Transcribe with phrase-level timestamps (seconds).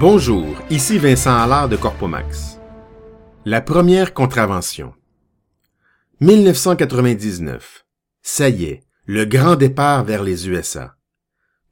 [0.00, 2.58] Bonjour, ici Vincent Allard de Corpomax.
[3.44, 4.94] La première contravention.
[6.22, 7.84] 1999.
[8.22, 10.96] Ça y est, le grand départ vers les USA.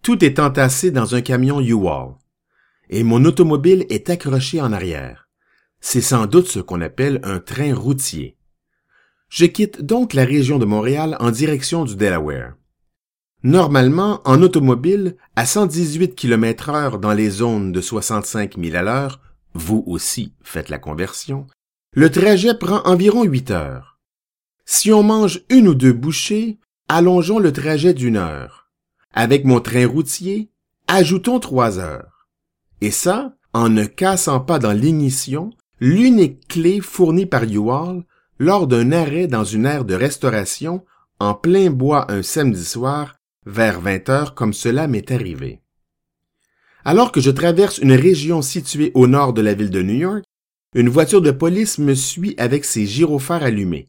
[0.03, 2.17] Tout est entassé dans un camion U-Haul.
[2.91, 5.31] Et mon automobile est accroché en arrière.
[5.81, 8.37] C'est sans doute ce qu'on appelle un train routier.
[9.31, 12.58] Je quitte donc la région de Montréal en direction du Delaware.
[13.45, 19.21] Normalement, en automobile, à 118 km heure dans les zones de 65 000 à l'heure,
[19.55, 21.47] vous aussi faites la conversion,
[21.95, 23.99] le trajet prend environ 8 heures.
[24.65, 28.71] Si on mange une ou deux bouchées, allongeons le trajet d'une heure.
[29.15, 30.51] Avec mon train routier,
[30.89, 32.29] ajoutons trois heures.
[32.81, 38.05] Et ça, en ne cassant pas dans l'ignition l'unique clé fournie par U-Haul
[38.39, 40.85] lors d'un arrêt dans une aire de restauration
[41.21, 43.18] en plein bois un samedi soir
[43.49, 45.63] vers 20 heures comme cela m'est arrivé.
[46.85, 50.25] Alors que je traverse une région située au nord de la ville de New York,
[50.75, 53.89] une voiture de police me suit avec ses gyrophares allumés.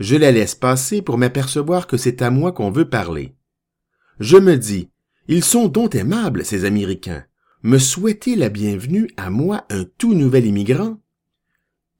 [0.00, 3.34] Je la laisse passer pour m'apercevoir que c'est à moi qu'on veut parler.
[4.18, 4.90] Je me dis,
[5.28, 7.24] ils sont donc aimables, ces Américains.
[7.62, 10.98] Me souhaiter la bienvenue à moi, un tout nouvel immigrant?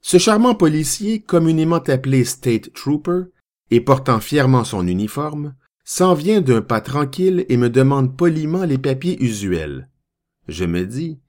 [0.00, 3.27] Ce charmant policier, communément appelé State Trooper,
[3.70, 8.78] et portant fièrement son uniforme, s'en vient d'un pas tranquille et me demande poliment les
[8.78, 9.89] papiers usuels.
[10.48, 11.20] Je me dis,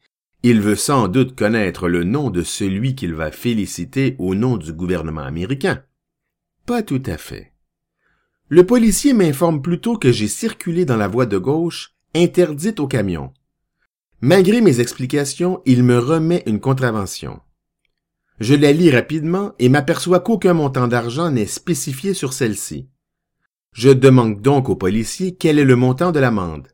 [0.43, 4.73] il veut sans doute connaître le nom de celui qu'il va féliciter au nom du
[4.73, 5.83] gouvernement américain.
[6.65, 7.53] Pas tout à fait.
[8.49, 13.33] Le policier m'informe plutôt que j'ai circulé dans la voie de gauche, interdite au camion.
[14.21, 17.39] Malgré mes explications, il me remet une contravention.
[18.39, 22.89] Je la lis rapidement et m'aperçois qu'aucun montant d'argent n'est spécifié sur celle-ci.
[23.73, 26.67] Je demande donc au policier quel est le montant de l'amende.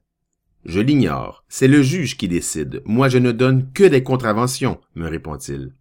[0.66, 1.46] Je l'ignore.
[1.48, 2.82] C'est le juge qui décide.
[2.86, 5.74] Moi, je ne donne que des contraventions, me répond-il.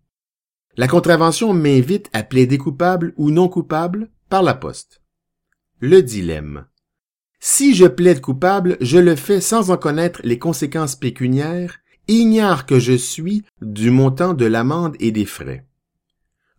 [0.77, 5.03] La contravention m'invite à plaider coupable ou non coupable par la poste.
[5.81, 6.67] Le dilemme.
[7.41, 12.78] Si je plaide coupable, je le fais sans en connaître les conséquences pécuniaires, ignare que
[12.78, 15.68] je suis du montant de l'amende et des frais.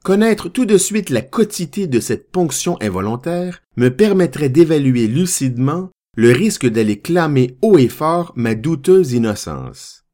[0.04, 6.32] Connaître tout de suite la quotité de cette ponction involontaire me permettrait d'évaluer lucidement le
[6.32, 10.06] risque d'aller clamer haut et fort ma douteuse innocence.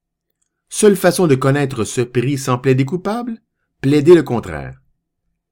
[0.69, 3.41] Seule façon de connaître ce prix sans plaider coupable?
[3.81, 4.81] Plaider le contraire.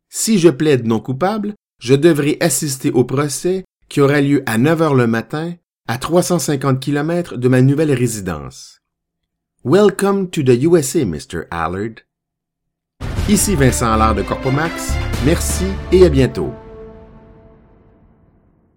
[0.10, 4.82] Si je plaide non coupable, je devrais assister au procès qui aura lieu à 9
[4.82, 5.54] heures le matin,
[5.88, 8.80] à 350 km de ma nouvelle résidence.
[9.64, 11.44] Welcome to the USA, Mr.
[11.52, 12.02] Allard.
[13.30, 14.96] Ici Vincent Allard de Corpomax.
[15.26, 16.54] Merci et à bientôt.